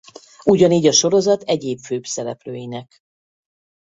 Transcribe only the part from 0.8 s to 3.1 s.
a sorozat egyéb főbb szereplőinek.